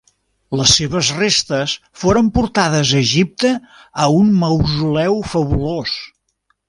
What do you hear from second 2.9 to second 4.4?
a Egipte a un